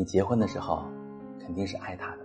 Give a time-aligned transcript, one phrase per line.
[0.00, 0.84] 你结婚的时候
[1.40, 2.18] 肯定是爱他的。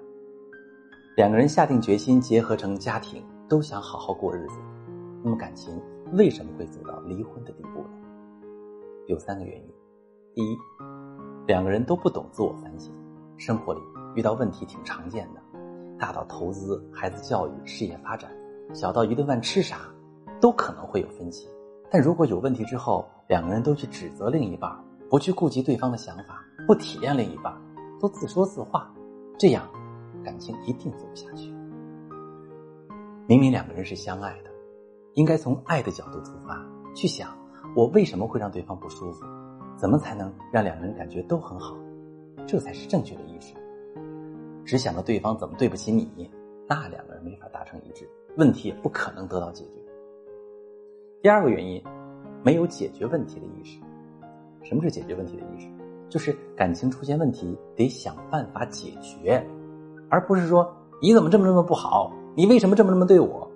[1.18, 4.60] 两个人下定决心结合成家庭，都想好好过日子。
[5.24, 5.82] 那么感情
[6.12, 7.90] 为什么会走到离婚的地步呢？
[9.08, 9.68] 有三个原因。
[10.36, 10.56] 第一，
[11.48, 12.94] 两个人都不懂自我反省，
[13.38, 13.80] 生活里
[14.14, 15.42] 遇到问题挺常见的，
[15.98, 18.30] 大到投资、孩子教育、事业发展，
[18.72, 19.92] 小到一顿饭吃啥，
[20.40, 21.50] 都可能会有分歧。
[21.90, 24.72] 但如果有问题之后，两个人都去指责另一半，
[25.10, 27.54] 不去顾及对方的想法，不体谅另一半，
[28.00, 28.94] 都自说自话，
[29.38, 29.68] 这样。
[30.24, 31.52] 感情一定走不下去。
[33.28, 34.50] 明明两个人是相爱的，
[35.16, 36.66] 应该从爱的角度出发
[36.96, 37.38] 去想：
[37.76, 39.26] 我为什么会让对方不舒服？
[39.76, 41.76] 怎么才能让两个人感觉都很好？
[42.48, 43.54] 这才是正确的意识。
[44.64, 46.32] 只想到对方怎么对不起你，
[46.70, 49.72] 那两个人没法达成一致，问题也不可能得到解决。
[51.22, 51.84] 第二个原因，
[52.46, 53.78] 没有解决问题的意识。
[54.62, 55.68] 什么是解决问题的意识？
[56.14, 59.44] 就是感情出现问题，得想办法解决。
[60.12, 62.14] 而不是说你怎么这么这么不好？
[62.36, 63.50] 你为什么这么这么对我？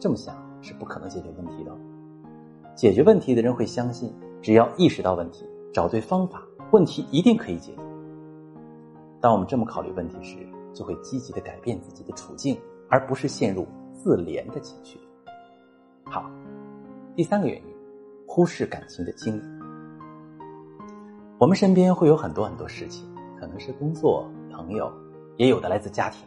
[0.00, 1.70] 这么想是不可能解决问题的。
[2.74, 7.82] 解决问题的人会相信，只要意识到问题，找对方法，问题一定可以解决。
[9.20, 10.38] 当我们这么考虑问题时，
[10.72, 14.98] 就会积极的改变自己的处境，而不是陷入自怜的情绪。
[16.04, 16.24] 好，
[17.14, 17.64] 第三个原因，
[18.26, 19.51] 忽视感情的经历。
[21.42, 23.04] 我们身边会有很多很多事情，
[23.36, 24.88] 可能是工作、朋友。
[25.38, 26.24] 也有的来自家庭，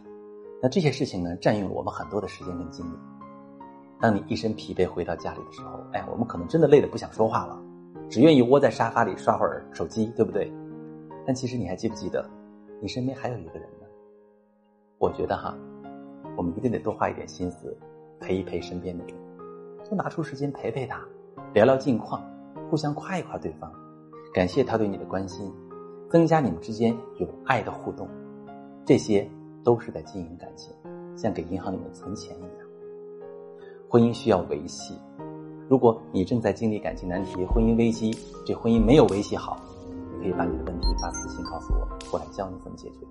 [0.62, 2.98] 那这些事情呢，占用了我们很多的时间跟精力。
[4.02, 7.58] 当你一身疲惫回到家里的时候，哎，我们可能真的累得不想说话了，
[8.10, 10.52] 只愿意窝在沙发里刷会儿手机，对不对？
[11.26, 12.30] 但其实你还记不记得，
[12.82, 13.88] 你身边还有一个人呢？
[14.98, 15.56] 我觉得哈，
[16.36, 17.74] 我们一定得多花一点心思，
[18.20, 19.16] 陪一陪身边的人，
[19.88, 21.00] 多拿出时间陪陪他，
[21.54, 22.22] 聊聊近况，
[22.70, 23.72] 互相夸一夸对方，
[24.36, 25.50] 感谢他对你的关心，
[26.10, 28.06] 增加你们之间有爱的互动。
[28.86, 29.26] 这些
[29.64, 30.76] 都是在经营感情，
[31.16, 32.68] 像给银行里面存钱一样。
[33.88, 35.00] 婚姻需要维系，
[35.70, 38.14] 如果你正在经历感情难题、婚姻危机，
[38.46, 39.58] 这婚姻没有维系好，
[40.18, 43.08] 你可以把你的问题发私信告诉我，我来教你怎么解决。